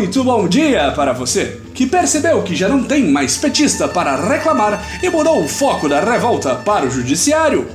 Muito 0.00 0.24
bom 0.24 0.48
dia 0.48 0.90
para 0.92 1.12
você 1.12 1.60
que 1.74 1.86
percebeu 1.86 2.42
que 2.42 2.56
já 2.56 2.70
não 2.70 2.82
tem 2.82 3.12
mais 3.12 3.36
petista 3.36 3.86
para 3.86 4.16
reclamar 4.16 4.82
e 5.02 5.10
mudou 5.10 5.44
o 5.44 5.46
foco 5.46 5.90
da 5.90 6.00
revolta 6.00 6.54
para 6.54 6.86
o 6.86 6.90
judiciário. 6.90 7.68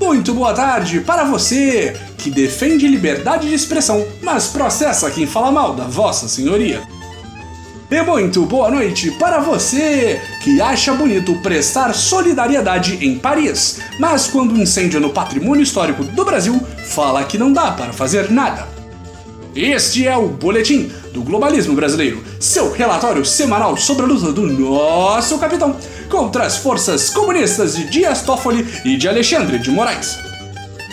Muito 0.00 0.32
boa 0.32 0.54
tarde 0.54 1.00
para 1.00 1.24
você 1.24 1.94
que 2.16 2.30
defende 2.30 2.88
liberdade 2.88 3.46
de 3.46 3.54
expressão, 3.54 4.02
mas 4.22 4.46
processa 4.46 5.10
quem 5.10 5.26
fala 5.26 5.52
mal 5.52 5.74
da 5.74 5.84
Vossa 5.84 6.28
Senhoria. 6.28 6.80
E 7.90 8.02
muito 8.04 8.46
boa 8.46 8.70
noite 8.70 9.10
para 9.10 9.38
você 9.40 10.18
que 10.42 10.62
acha 10.62 10.94
bonito 10.94 11.34
prestar 11.42 11.92
solidariedade 11.92 13.04
em 13.04 13.18
Paris, 13.18 13.80
mas 13.98 14.26
quando 14.28 14.58
incendia 14.58 14.98
no 14.98 15.10
patrimônio 15.10 15.62
histórico 15.62 16.04
do 16.04 16.24
Brasil, 16.24 16.58
fala 16.86 17.22
que 17.22 17.36
não 17.36 17.52
dá 17.52 17.70
para 17.72 17.92
fazer 17.92 18.30
nada. 18.30 18.79
Este 19.54 20.06
é 20.06 20.16
o 20.16 20.28
Boletim 20.28 20.92
do 21.12 21.22
Globalismo 21.22 21.74
Brasileiro, 21.74 22.22
seu 22.38 22.70
relatório 22.70 23.24
semanal 23.24 23.76
sobre 23.76 24.04
a 24.04 24.06
luta 24.06 24.32
do 24.32 24.46
nosso 24.46 25.38
capitão 25.38 25.76
contra 26.08 26.44
as 26.44 26.58
forças 26.58 27.10
comunistas 27.10 27.74
de 27.74 27.90
Dias 27.90 28.22
Toffoli 28.22 28.64
e 28.84 28.96
de 28.96 29.08
Alexandre 29.08 29.58
de 29.58 29.70
Moraes. 29.70 30.16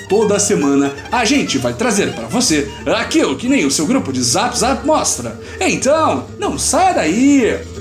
Toda 0.10 0.40
semana 0.40 0.92
a 1.12 1.24
gente 1.24 1.60
vai 1.60 1.74
trazer 1.74 2.14
para 2.16 2.28
você 2.28 2.68
aquilo 2.86 3.38
que 3.38 3.48
nem 3.48 3.64
o 3.64 3.72
seu 3.72 3.86
grupo 3.86 4.12
de 4.12 4.24
Zap 4.24 4.58
Zap 4.58 4.86
mostra. 4.88 5.40
Então, 5.60 6.26
não 6.40 6.58
saia 6.58 6.94
daí! 6.94 7.77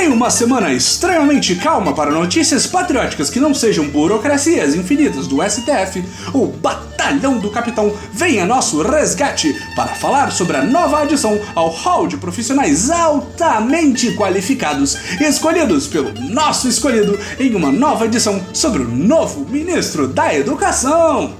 Em 0.00 0.06
uma 0.06 0.30
semana 0.30 0.72
extremamente 0.72 1.56
calma 1.56 1.92
para 1.92 2.12
notícias 2.12 2.68
patrióticas 2.68 3.28
que 3.30 3.40
não 3.40 3.52
sejam 3.52 3.88
burocracias 3.88 4.76
infinitas 4.76 5.26
do 5.26 5.42
STF, 5.42 6.04
o 6.32 6.46
Batalhão 6.46 7.38
do 7.38 7.50
Capitão 7.50 7.92
vem 8.12 8.40
a 8.40 8.46
nosso 8.46 8.80
resgate 8.80 9.60
para 9.74 9.96
falar 9.96 10.30
sobre 10.30 10.56
a 10.56 10.62
nova 10.62 11.02
adição 11.02 11.40
ao 11.52 11.68
hall 11.68 12.06
de 12.06 12.16
profissionais 12.16 12.90
altamente 12.90 14.12
qualificados 14.12 14.96
escolhidos 15.20 15.88
pelo 15.88 16.12
nosso 16.30 16.68
escolhido 16.68 17.18
em 17.40 17.56
uma 17.56 17.72
nova 17.72 18.06
edição 18.06 18.40
sobre 18.54 18.82
o 18.82 18.88
novo 18.88 19.44
ministro 19.50 20.06
da 20.06 20.32
Educação. 20.32 21.34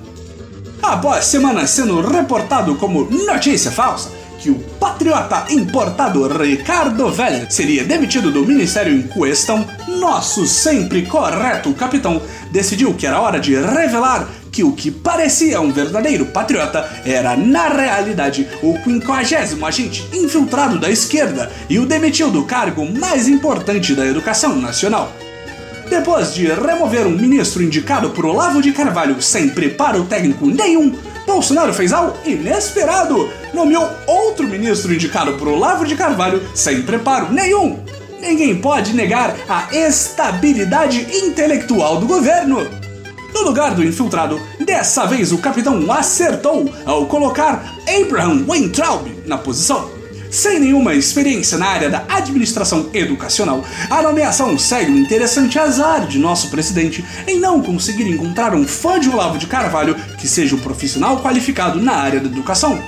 Após 0.83 1.27
semanas 1.27 1.71
sendo 1.71 2.01
reportado 2.01 2.75
como 2.75 3.05
notícia 3.05 3.71
falsa, 3.71 4.18
que 4.39 4.51
o 4.51 4.59
patriota 4.79 5.47
importado 5.51 6.27
Ricardo 6.29 7.11
Velho 7.11 7.47
seria 7.51 7.85
demitido 7.85 8.31
do 8.31 8.47
ministério 8.47 8.95
em 8.95 9.03
questão, 9.03 9.67
nosso 9.99 10.47
sempre 10.47 11.03
correto 11.03 11.73
capitão 11.75 12.23
decidiu 12.51 12.95
que 12.95 13.07
era 13.07 13.21
hora 13.21 13.41
de 13.41 13.55
revelar 13.55 14.29
que 14.51 14.65
o 14.65 14.73
que 14.73 14.91
parecia 14.91 15.61
um 15.61 15.73
verdadeiro 15.73 16.27
patriota 16.27 16.89
era, 17.05 17.37
na 17.37 17.69
realidade, 17.69 18.49
o 18.63 18.75
quinquagésimo 18.83 19.67
agente 19.67 20.05
infiltrado 20.13 20.79
da 20.79 20.91
esquerda 20.91 21.51
e 21.69 21.79
o 21.79 21.87
demitiu 21.87 22.31
do 22.31 22.45
cargo 22.45 22.85
mais 22.85 23.29
importante 23.29 23.95
da 23.95 24.07
educação 24.07 24.57
nacional. 24.57 25.13
Depois 25.89 26.35
de 26.35 26.47
remover 26.47 27.07
um 27.07 27.17
ministro 27.17 27.63
indicado 27.63 28.11
por 28.11 28.27
Olavo 28.27 28.61
de 28.61 28.73
Carvalho 28.73 29.23
sem 29.23 29.49
preparo 29.49 30.05
técnico 30.05 30.47
nenhum, 30.47 30.95
Bolsonaro 31.29 31.75
fez 31.75 31.93
algo 31.93 32.17
inesperado. 32.25 33.31
Nomeou 33.53 33.87
outro 34.07 34.49
ministro 34.49 34.95
indicado 34.95 35.35
por 35.35 35.47
Olavo 35.47 35.85
de 35.85 35.95
Carvalho 35.95 36.43
sem 36.55 36.83
preparo 36.83 37.31
nenhum. 37.31 37.79
Ninguém 38.19 38.59
pode 38.59 38.95
negar 38.95 39.37
a 39.47 39.69
estabilidade 39.73 41.07
intelectual 41.15 42.01
do 42.01 42.07
governo. 42.07 42.67
No 43.35 43.43
lugar 43.43 43.75
do 43.75 43.85
infiltrado, 43.85 44.41
dessa 44.59 45.05
vez 45.05 45.31
o 45.31 45.39
capitão 45.39 45.93
acertou 45.93 46.73
ao 46.87 47.05
colocar 47.05 47.77
Abraham 47.87 48.47
Weintraub 48.49 49.07
na 49.27 49.37
posição. 49.37 49.98
Sem 50.31 50.61
nenhuma 50.61 50.95
experiência 50.95 51.57
na 51.57 51.67
área 51.67 51.89
da 51.89 52.05
administração 52.09 52.91
educacional, 52.93 53.65
a 53.89 54.03
nomeação 54.03 54.59
segue 54.59 54.93
o 54.93 54.99
interessante 54.99 55.59
azar 55.59 56.07
de 56.07 56.19
nosso 56.19 56.51
presidente 56.51 57.05
em 57.27 57.41
não 57.41 57.63
conseguir 57.63 58.09
encontrar 58.09 58.55
um 58.55 58.67
fã 58.67 59.01
de 59.01 59.09
Olavo 59.09 59.39
de 59.39 59.47
Carvalho 59.47 59.95
que 60.19 60.29
seja 60.29 60.55
um 60.55 60.61
profissional 60.61 61.23
qualificado 61.23 61.81
na 61.81 61.95
área 61.95 62.21
da 62.21 62.27
educação. 62.27 62.79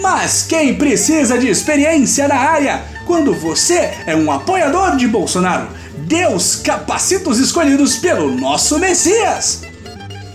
Mas 0.00 0.46
quem 0.48 0.74
precisa 0.74 1.38
de 1.38 1.48
experiência 1.48 2.26
na 2.26 2.36
área 2.36 2.82
quando 3.06 3.34
você 3.34 3.92
é 4.06 4.16
um 4.16 4.30
apoiador 4.30 4.96
de 4.96 5.06
Bolsonaro? 5.06 5.68
Deus 5.96 6.56
capacita 6.56 7.30
os 7.30 7.38
escolhidos 7.38 7.96
pelo 7.96 8.34
nosso 8.34 8.78
Messias! 8.78 9.67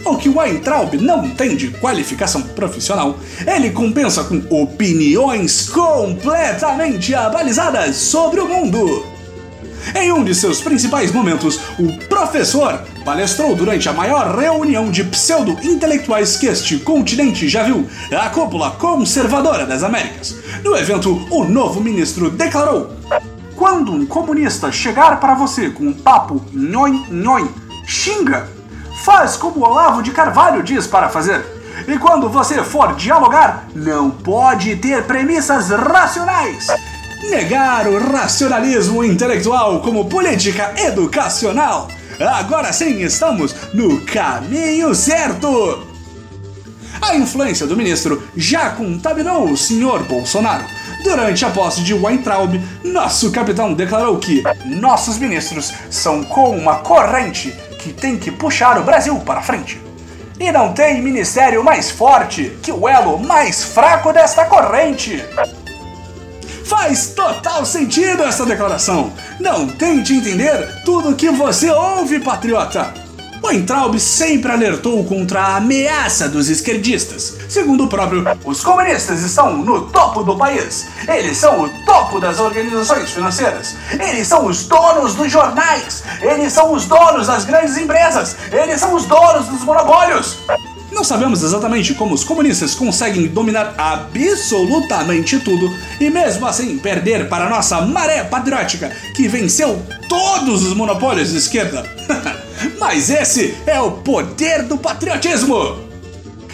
O 0.05 0.17
que 0.17 0.27
Weintraub 0.27 0.97
não 0.97 1.29
tem 1.29 1.55
de 1.55 1.69
qualificação 1.69 2.41
profissional, 2.41 3.17
ele 3.47 3.69
compensa 3.69 4.23
com 4.25 4.43
opiniões 4.49 5.69
completamente 5.69 7.15
abalizadas 7.15 7.95
sobre 7.95 8.41
o 8.41 8.47
mundo. 8.47 9.05
Em 9.95 10.11
um 10.11 10.23
de 10.23 10.35
seus 10.35 10.61
principais 10.61 11.11
momentos, 11.11 11.59
o 11.79 11.97
professor 12.07 12.83
palestrou 13.05 13.55
durante 13.55 13.87
a 13.87 13.93
maior 13.93 14.37
reunião 14.37 14.91
de 14.91 15.03
pseudo-intelectuais 15.05 16.35
que 16.35 16.47
este 16.47 16.77
continente 16.79 17.47
já 17.47 17.63
viu, 17.63 17.87
a 18.11 18.29
cúpula 18.29 18.71
conservadora 18.71 19.65
das 19.65 19.83
Américas. 19.83 20.35
No 20.63 20.75
evento, 20.75 21.25
o 21.29 21.45
novo 21.45 21.81
ministro 21.81 22.29
declarou: 22.29 22.91
Quando 23.55 23.91
um 23.91 24.05
comunista 24.05 24.71
chegar 24.71 25.19
para 25.19 25.35
você 25.35 25.69
com 25.69 25.85
um 25.85 25.93
papo 25.93 26.41
nhoi 26.53 26.91
nhoi, 27.09 27.49
xinga 27.85 28.47
Faz 29.01 29.35
como 29.35 29.65
Olavo 29.65 30.03
de 30.03 30.11
Carvalho 30.11 30.63
diz 30.63 30.87
para 30.87 31.09
fazer. 31.09 31.43
E 31.87 31.97
quando 31.97 32.29
você 32.29 32.63
for 32.63 32.95
dialogar, 32.95 33.67
não 33.75 34.09
pode 34.09 34.75
ter 34.77 35.03
premissas 35.03 35.69
racionais. 35.69 36.67
Negar 37.29 37.87
o 37.87 38.11
racionalismo 38.11 39.03
intelectual 39.03 39.81
como 39.81 40.05
política 40.05 40.73
educacional. 40.77 41.87
Agora 42.19 42.71
sim 42.71 43.01
estamos 43.01 43.55
no 43.73 44.01
caminho 44.01 44.93
certo. 44.93 45.87
A 47.01 47.15
influência 47.15 47.65
do 47.65 47.75
ministro 47.75 48.23
já 48.37 48.69
contaminou 48.69 49.49
o 49.49 49.57
senhor 49.57 50.03
Bolsonaro. 50.03 50.63
Durante 51.03 51.43
a 51.43 51.49
posse 51.49 51.81
de 51.83 51.93
Weintraub, 51.93 52.61
nosso 52.83 53.31
capitão 53.31 53.73
declarou 53.73 54.17
que 54.19 54.41
nossos 54.65 55.17
ministros 55.17 55.73
são 55.89 56.23
como 56.23 56.57
uma 56.57 56.75
corrente 56.75 57.53
que 57.83 57.91
tem 57.91 58.17
que 58.17 58.31
puxar 58.31 58.79
o 58.79 58.83
Brasil 58.83 59.19
para 59.19 59.41
frente. 59.41 59.81
E 60.39 60.51
não 60.51 60.73
tem 60.73 61.01
ministério 61.01 61.61
mais 61.61 61.91
forte 61.91 62.57
que 62.63 62.71
o 62.71 62.87
elo 62.87 63.19
mais 63.19 63.61
fraco 63.61 64.13
desta 64.13 64.45
corrente. 64.45 65.23
Faz 66.63 67.07
total 67.07 67.65
sentido 67.65 68.23
essa 68.23 68.45
declaração. 68.45 69.11
Não 69.37 69.67
tente 69.67 70.13
entender 70.13 70.81
tudo 70.85 71.15
que 71.15 71.29
você 71.29 71.69
ouve, 71.69 72.21
patriota. 72.21 73.02
Weintraub 73.43 73.99
sempre 73.99 74.51
alertou 74.51 75.03
contra 75.03 75.41
a 75.41 75.57
ameaça 75.57 76.29
dos 76.29 76.49
esquerdistas. 76.49 77.35
Segundo 77.49 77.83
o 77.83 77.87
próprio, 77.87 78.23
os 78.45 78.63
comunistas 78.63 79.21
estão 79.21 79.57
no 79.57 79.81
topo 79.89 80.23
do 80.23 80.37
país. 80.37 80.87
Eles 81.07 81.37
são 81.37 81.61
o 81.61 81.69
topo 81.85 82.21
das 82.21 82.39
organizações 82.39 83.11
financeiras. 83.11 83.75
Eles 83.91 84.27
são 84.27 84.45
os 84.45 84.65
donos 84.65 85.13
dos 85.15 85.29
jornais. 85.29 86.03
Eles 86.21 86.53
são 86.53 86.71
os 86.73 86.85
donos 86.85 87.27
das 87.27 87.43
grandes 87.43 87.77
empresas. 87.77 88.37
Eles 88.49 88.79
são 88.79 88.95
os 88.95 89.05
donos 89.05 89.47
dos 89.47 89.61
monopólios. 89.61 90.37
Não 90.89 91.03
sabemos 91.03 91.43
exatamente 91.43 91.95
como 91.95 92.13
os 92.13 92.23
comunistas 92.23 92.75
conseguem 92.75 93.27
dominar 93.27 93.73
absolutamente 93.77 95.39
tudo 95.39 95.69
e 95.99 96.09
mesmo 96.09 96.45
assim 96.45 96.77
perder 96.77 97.27
para 97.27 97.49
nossa 97.49 97.81
maré 97.81 98.23
patriótica 98.23 98.95
que 99.13 99.27
venceu 99.27 99.81
todos 100.07 100.63
os 100.63 100.73
monopólios 100.75 101.31
de 101.31 101.39
esquerda. 101.39 101.83
Mas 102.85 103.09
esse 103.09 103.55
é 103.65 103.79
o 103.79 103.91
poder 103.91 104.63
do 104.63 104.77
patriotismo! 104.77 105.79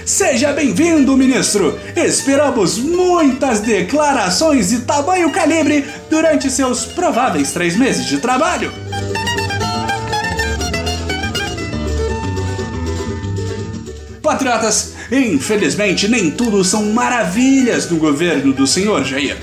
Seja 0.06 0.54
bem-vindo, 0.54 1.18
ministro! 1.18 1.78
Esperamos 1.96 2.78
muitas 2.78 3.62
declarações 3.62 4.70
de 4.70 4.82
tamanho 4.82 5.32
calibre 5.32 5.84
durante 6.08 6.52
seus 6.52 6.86
prováveis 6.86 7.52
três 7.52 7.76
meses 7.76 8.06
de 8.06 8.20
trabalho! 8.20 8.72
Patriotas, 14.22 14.94
infelizmente 15.12 16.08
nem 16.08 16.30
tudo 16.30 16.64
são 16.64 16.94
maravilhas 16.94 17.90
no 17.90 17.98
governo 17.98 18.54
do 18.54 18.68
senhor 18.68 19.04
Jair. 19.04 19.36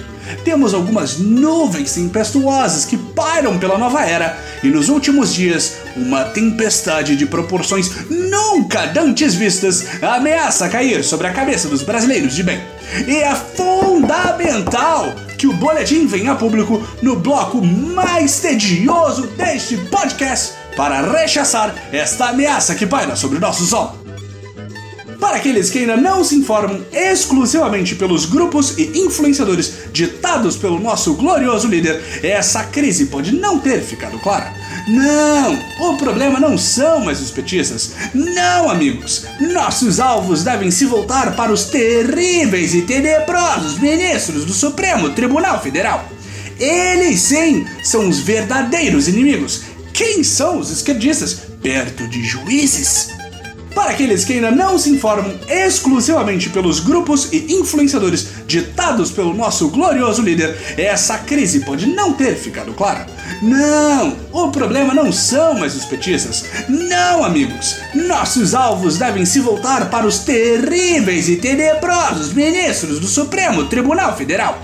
Temos 0.44 0.72
algumas 0.72 1.18
nuvens 1.18 1.94
tempestuosas 1.94 2.84
que 2.84 2.96
pairam 2.96 3.58
pela 3.58 3.76
nova 3.76 4.04
era 4.04 4.38
e 4.62 4.68
nos 4.68 4.88
últimos 4.88 5.34
dias 5.34 5.78
uma 5.96 6.24
tempestade 6.24 7.16
de 7.16 7.26
proporções 7.26 7.90
nunca 8.08 8.92
antes 9.00 9.34
vistas 9.34 10.02
ameaça 10.02 10.68
cair 10.68 11.02
sobre 11.02 11.26
a 11.26 11.32
cabeça 11.32 11.68
dos 11.68 11.82
brasileiros 11.82 12.34
de 12.34 12.42
bem. 12.42 12.60
E 13.06 13.16
é 13.16 13.34
fundamental 13.34 15.14
que 15.36 15.46
o 15.46 15.52
boletim 15.52 16.06
venha 16.06 16.32
a 16.32 16.36
público 16.36 16.82
no 17.02 17.16
bloco 17.16 17.64
mais 17.64 18.40
tedioso 18.40 19.26
deste 19.28 19.76
podcast 19.76 20.54
para 20.76 21.00
rechaçar 21.00 21.74
esta 21.92 22.28
ameaça 22.28 22.74
que 22.74 22.86
paira 22.86 23.16
sobre 23.16 23.38
o 23.38 23.40
nosso 23.40 23.64
sol. 23.64 24.06
Para 25.18 25.36
aqueles 25.38 25.70
que 25.70 25.78
ainda 25.78 25.96
não 25.96 26.22
se 26.22 26.36
informam 26.36 26.84
exclusivamente 26.92 27.94
pelos 27.94 28.26
grupos 28.26 28.76
e 28.76 28.98
influenciadores 28.98 29.72
ditados 29.90 30.56
pelo 30.56 30.78
nosso 30.78 31.14
glorioso 31.14 31.66
líder, 31.66 32.02
essa 32.22 32.64
crise 32.64 33.06
pode 33.06 33.32
não 33.32 33.58
ter 33.58 33.80
ficado 33.80 34.18
clara. 34.18 34.52
Não, 34.86 35.58
o 35.80 35.96
problema 35.96 36.38
não 36.38 36.56
são 36.56 37.00
mais 37.00 37.20
os 37.20 37.32
petistas. 37.32 37.92
Não, 38.14 38.70
amigos. 38.70 39.24
Nossos 39.52 39.98
alvos 39.98 40.44
devem 40.44 40.70
se 40.70 40.84
voltar 40.84 41.34
para 41.34 41.52
os 41.52 41.64
terríveis 41.64 42.72
e 42.72 42.82
tenebrosos 42.82 43.78
ministros 43.78 44.44
do 44.44 44.52
Supremo 44.52 45.10
Tribunal 45.10 45.60
Federal. 45.60 46.08
Eles 46.58 47.20
sim 47.20 47.66
são 47.82 48.08
os 48.08 48.20
verdadeiros 48.20 49.08
inimigos. 49.08 49.62
Quem 49.92 50.22
são 50.22 50.58
os 50.58 50.70
esquerdistas 50.70 51.34
perto 51.60 52.06
de 52.06 52.22
juízes? 52.22 53.15
Para 53.76 53.90
aqueles 53.90 54.24
que 54.24 54.32
ainda 54.32 54.50
não 54.50 54.78
se 54.78 54.88
informam 54.88 55.38
exclusivamente 55.46 56.48
pelos 56.48 56.80
grupos 56.80 57.30
e 57.30 57.52
influenciadores 57.52 58.26
ditados 58.46 59.10
pelo 59.10 59.34
nosso 59.34 59.68
glorioso 59.68 60.22
líder, 60.22 60.56
essa 60.78 61.18
crise 61.18 61.60
pode 61.60 61.84
não 61.84 62.14
ter 62.14 62.36
ficado 62.36 62.72
clara. 62.72 63.06
Não, 63.42 64.16
o 64.32 64.50
problema 64.50 64.94
não 64.94 65.12
são 65.12 65.58
mais 65.58 65.76
os 65.76 65.84
petistas. 65.84 66.46
Não, 66.70 67.22
amigos. 67.22 67.76
Nossos 67.94 68.54
alvos 68.54 68.96
devem 68.96 69.26
se 69.26 69.40
voltar 69.40 69.90
para 69.90 70.06
os 70.06 70.20
terríveis 70.20 71.28
e 71.28 71.36
tenebrosos 71.36 72.32
ministros 72.32 72.98
do 72.98 73.06
Supremo 73.06 73.66
Tribunal 73.66 74.16
Federal. 74.16 74.58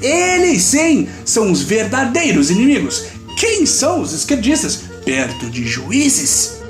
Eles 0.00 0.62
sim 0.62 1.06
são 1.22 1.52
os 1.52 1.60
verdadeiros 1.60 2.50
inimigos. 2.50 3.04
Quem 3.36 3.66
são 3.66 4.00
os 4.00 4.14
esquerdistas 4.14 4.84
perto 5.04 5.50
de 5.50 5.66
juízes? 5.66 6.63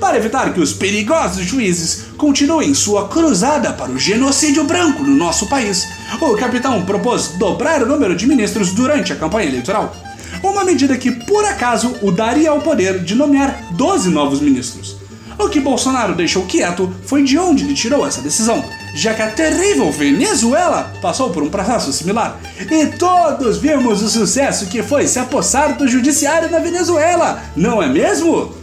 Para 0.00 0.16
evitar 0.16 0.54
que 0.54 0.60
os 0.60 0.72
perigosos 0.72 1.44
juízes 1.44 2.06
continuem 2.16 2.72
sua 2.72 3.06
cruzada 3.06 3.70
para 3.74 3.92
o 3.92 3.98
genocídio 3.98 4.64
branco 4.64 5.02
no 5.02 5.14
nosso 5.14 5.46
país, 5.46 5.86
o 6.18 6.34
capitão 6.36 6.84
propôs 6.86 7.28
dobrar 7.38 7.82
o 7.82 7.86
número 7.86 8.16
de 8.16 8.26
ministros 8.26 8.72
durante 8.72 9.12
a 9.12 9.16
campanha 9.16 9.48
eleitoral. 9.48 9.94
Uma 10.42 10.64
medida 10.64 10.96
que, 10.96 11.10
por 11.10 11.44
acaso, 11.44 11.94
o 12.00 12.10
daria 12.10 12.54
o 12.54 12.62
poder 12.62 13.04
de 13.04 13.14
nomear 13.14 13.62
12 13.72 14.08
novos 14.08 14.40
ministros. 14.40 14.96
O 15.38 15.48
que 15.50 15.60
Bolsonaro 15.60 16.14
deixou 16.14 16.46
quieto 16.46 16.92
foi 17.04 17.22
de 17.22 17.38
onde 17.38 17.64
ele 17.64 17.74
tirou 17.74 18.06
essa 18.06 18.22
decisão, 18.22 18.64
já 18.94 19.12
que 19.12 19.22
a 19.22 19.30
terrível 19.30 19.92
Venezuela 19.92 20.92
passou 21.02 21.30
por 21.30 21.42
um 21.42 21.50
processo 21.50 21.92
similar. 21.92 22.40
E 22.58 22.86
todos 22.86 23.58
vimos 23.58 24.02
o 24.02 24.08
sucesso 24.08 24.66
que 24.66 24.82
foi 24.82 25.06
se 25.06 25.18
apossar 25.18 25.76
do 25.76 25.86
judiciário 25.86 26.50
na 26.50 26.58
Venezuela, 26.58 27.42
não 27.54 27.82
é 27.82 27.88
mesmo? 27.88 28.59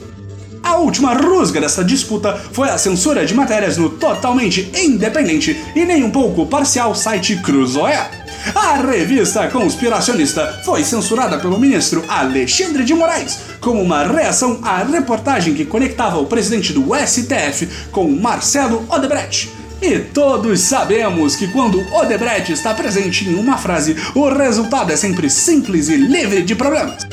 A 0.67 0.75
última 0.75 1.13
rusga 1.13 1.61
dessa 1.61 1.81
disputa 1.81 2.37
foi 2.51 2.69
a 2.69 2.77
censura 2.77 3.25
de 3.25 3.33
matérias 3.33 3.77
no 3.77 3.89
totalmente 3.89 4.69
independente 4.75 5.57
e 5.73 5.85
nem 5.85 6.03
um 6.03 6.11
pouco 6.11 6.45
parcial 6.45 6.93
site 6.93 7.37
Cruzoé. 7.37 8.11
A 8.53 8.73
revista 8.73 9.47
conspiracionista 9.47 10.59
foi 10.65 10.83
censurada 10.83 11.37
pelo 11.37 11.57
ministro 11.57 12.03
Alexandre 12.09 12.83
de 12.83 12.93
Moraes 12.93 13.39
como 13.61 13.81
uma 13.81 14.03
reação 14.03 14.59
à 14.61 14.83
reportagem 14.83 15.53
que 15.53 15.63
conectava 15.63 16.19
o 16.19 16.25
presidente 16.25 16.73
do 16.73 16.93
STF 16.93 17.69
com 17.89 18.11
Marcelo 18.11 18.85
Odebrecht. 18.89 19.49
E 19.81 19.99
todos 19.99 20.59
sabemos 20.59 21.37
que 21.37 21.47
quando 21.47 21.79
Odebrecht 21.93 22.51
está 22.51 22.73
presente 22.73 23.23
em 23.23 23.35
uma 23.35 23.57
frase, 23.57 23.95
o 24.13 24.27
resultado 24.27 24.91
é 24.91 24.97
sempre 24.97 25.29
simples 25.29 25.87
e 25.87 25.95
livre 25.95 26.41
de 26.41 26.55
problemas. 26.55 27.06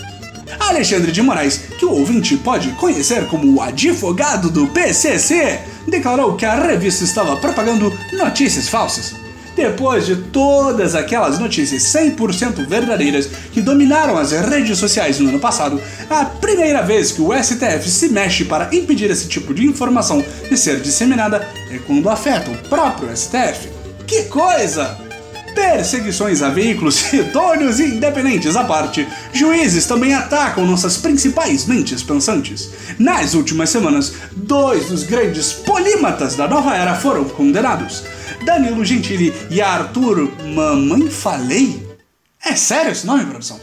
Alexandre 0.75 1.13
de 1.13 1.23
Moraes, 1.23 1.61
que 1.79 1.87
o 1.87 1.93
ouvinte 1.93 2.37
pode 2.37 2.71
conhecer 2.73 3.27
como 3.29 3.55
o 3.55 3.63
advogado 3.63 4.51
do 4.51 4.67
PCC, 4.67 5.61
declarou 5.87 6.35
que 6.35 6.45
a 6.45 6.57
revista 6.57 7.05
estava 7.05 7.37
propagando 7.37 7.97
notícias 8.13 8.69
falsas. 8.69 9.15
Depois 9.55 10.05
de 10.05 10.17
todas 10.17 10.97
aquelas 10.97 11.39
notícias 11.39 11.81
100% 11.85 12.67
verdadeiras 12.67 13.29
que 13.53 13.63
dominaram 13.63 14.19
as 14.19 14.33
redes 14.33 14.77
sociais 14.77 15.21
no 15.21 15.29
ano 15.29 15.39
passado, 15.39 15.81
a 16.11 16.25
primeira 16.25 16.83
vez 16.83 17.13
que 17.13 17.23
o 17.23 17.33
STF 17.33 17.89
se 17.89 18.09
mexe 18.09 18.45
para 18.45 18.75
impedir 18.75 19.09
esse 19.09 19.29
tipo 19.29 19.55
de 19.55 19.65
informação 19.65 20.25
de 20.51 20.57
ser 20.57 20.81
disseminada 20.81 21.49
é 21.71 21.79
quando 21.79 22.11
afeta 22.11 22.51
o 22.51 22.69
próprio 22.69 23.17
STF. 23.17 23.69
Que 24.09 24.25
coisa! 24.25 25.04
Perseguições 25.55 26.43
a 26.43 26.49
veículos 26.49 27.13
e 27.13 27.85
independentes 27.85 28.57
à 28.57 28.65
parte, 28.65 29.07
juízes 29.33 29.87
também 29.87 30.13
atacam 30.13 30.67
nossas 30.67 30.97
principais 30.97 31.67
mentes 31.67 32.03
pensantes. 32.03 32.71
Nas 32.99 33.35
últimas 33.35 33.71
semanas, 33.71 34.15
dois 34.37 34.89
dos 34.89 35.05
grandes 35.05 35.53
polímatas 35.53 36.35
da 36.35 36.49
nova 36.49 36.75
era 36.75 36.95
foram 36.95 37.25
condenados. 37.25 38.05
Danilo 38.45 38.85
Gentili 38.85 39.33
e 39.51 39.61
Arthur 39.61 40.31
Mamãe 40.55 41.09
Falei? 41.09 41.87
É 42.45 42.55
sério 42.57 42.93
esse 42.93 43.07
nome, 43.07 43.25
produção? 43.25 43.59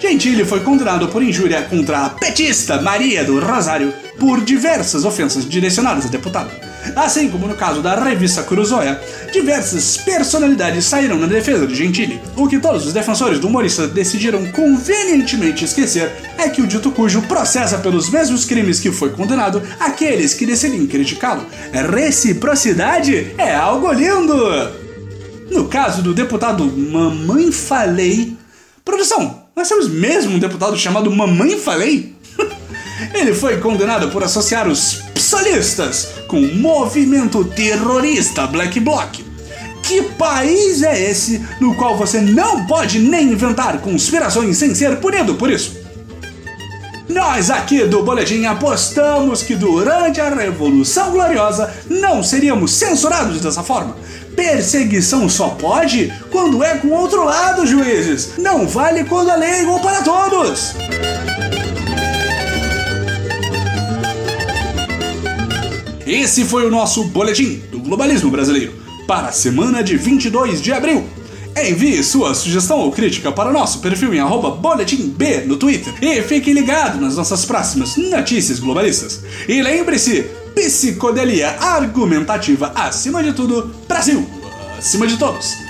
Gentili 0.00 0.44
foi 0.44 0.60
condenado 0.60 1.08
por 1.08 1.22
injúria 1.22 1.62
contra 1.62 2.06
a 2.06 2.10
petista 2.10 2.80
Maria 2.80 3.24
do 3.24 3.40
Rosário 3.40 3.94
por 4.18 4.40
diversas 4.42 5.04
ofensas 5.04 5.48
direcionadas 5.48 6.06
a 6.06 6.08
deputado. 6.08 6.65
Assim 6.94 7.28
como 7.28 7.48
no 7.48 7.54
caso 7.54 7.82
da 7.82 7.98
revista 7.98 8.42
Cruzoia, 8.42 9.00
diversas 9.32 9.96
personalidades 9.96 10.84
saíram 10.84 11.16
na 11.18 11.26
defesa 11.26 11.66
de 11.66 11.74
Gentili. 11.74 12.20
O 12.36 12.46
que 12.46 12.58
todos 12.58 12.86
os 12.86 12.92
defensores 12.92 13.38
do 13.38 13.48
humorista 13.48 13.86
decidiram 13.86 14.44
convenientemente 14.52 15.64
esquecer 15.64 16.12
é 16.38 16.48
que 16.48 16.62
o 16.62 16.66
dito 16.66 16.90
cujo 16.90 17.22
processa 17.22 17.78
pelos 17.78 18.08
mesmos 18.10 18.44
crimes 18.44 18.80
que 18.80 18.92
foi 18.92 19.10
condenado 19.10 19.62
aqueles 19.78 20.34
que 20.34 20.46
decidem 20.46 20.86
criticá-lo. 20.86 21.46
Reciprocidade 21.92 23.34
é 23.38 23.54
algo 23.54 23.92
lindo! 23.92 24.36
No 25.50 25.68
caso 25.68 26.02
do 26.02 26.12
deputado 26.12 26.64
Mamãe 26.64 27.52
Falei. 27.52 28.36
Produção, 28.84 29.44
nós 29.54 29.68
temos 29.68 29.88
mesmo 29.88 30.34
um 30.34 30.38
deputado 30.38 30.76
chamado 30.76 31.10
Mamãe 31.10 31.58
Falei? 31.58 32.15
Ele 33.16 33.34
foi 33.34 33.56
condenado 33.56 34.10
por 34.10 34.22
associar 34.22 34.68
os 34.68 35.02
psolistas 35.14 36.08
com 36.28 36.38
o 36.38 36.54
movimento 36.54 37.42
terrorista 37.44 38.46
Black 38.46 38.78
Bloc. 38.78 39.24
Que 39.82 40.02
país 40.02 40.82
é 40.82 41.10
esse 41.10 41.42
no 41.58 41.74
qual 41.76 41.96
você 41.96 42.20
não 42.20 42.66
pode 42.66 42.98
nem 42.98 43.32
inventar 43.32 43.78
conspirações 43.78 44.58
sem 44.58 44.74
ser 44.74 44.96
punido 44.98 45.34
por 45.36 45.50
isso? 45.50 45.78
Nós 47.08 47.50
aqui 47.50 47.84
do 47.84 48.02
Boletim 48.02 48.44
apostamos 48.44 49.42
que 49.42 49.54
durante 49.54 50.20
a 50.20 50.28
Revolução 50.28 51.10
Gloriosa 51.12 51.72
não 51.88 52.22
seríamos 52.22 52.74
censurados 52.74 53.40
dessa 53.40 53.62
forma. 53.62 53.96
Perseguição 54.36 55.26
só 55.26 55.48
pode 55.48 56.12
quando 56.30 56.62
é 56.62 56.76
com 56.76 56.90
outro 56.90 57.24
lado, 57.24 57.66
juízes. 57.66 58.32
Não 58.36 58.68
vale 58.68 59.04
quando 59.04 59.30
a 59.30 59.36
lei 59.36 59.50
é 59.50 59.62
igual 59.62 59.80
para 59.80 60.02
todos. 60.02 60.74
Esse 66.06 66.44
foi 66.44 66.64
o 66.64 66.70
nosso 66.70 67.02
boletim 67.04 67.62
do 67.70 67.80
globalismo 67.80 68.30
brasileiro 68.30 68.72
para 69.08 69.28
a 69.28 69.32
semana 69.32 69.82
de 69.82 69.96
22 69.96 70.62
de 70.62 70.72
abril. 70.72 71.04
Envie 71.56 72.02
sua 72.04 72.32
sugestão 72.32 72.78
ou 72.78 72.92
crítica 72.92 73.32
para 73.32 73.50
o 73.50 73.52
nosso 73.52 73.80
perfil 73.80 74.14
em 74.14 74.20
boletimb 74.60 75.18
no 75.46 75.56
Twitter 75.56 75.92
e 76.00 76.22
fique 76.22 76.52
ligado 76.52 77.00
nas 77.00 77.16
nossas 77.16 77.44
próximas 77.44 77.96
notícias 77.96 78.60
globalistas. 78.60 79.22
E 79.48 79.60
lembre-se, 79.60 80.26
psicodelia 80.54 81.56
argumentativa 81.58 82.70
acima 82.74 83.22
de 83.22 83.32
tudo, 83.32 83.74
Brasil 83.88 84.24
acima 84.78 85.06
de 85.06 85.16
todos. 85.16 85.65